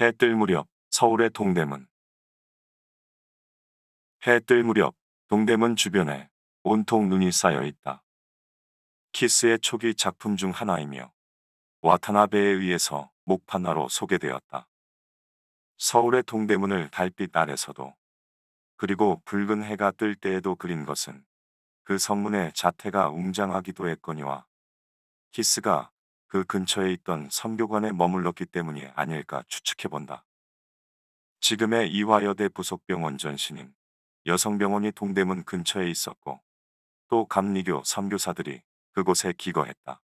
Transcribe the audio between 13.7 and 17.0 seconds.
소개되었다. 서울의 동대문을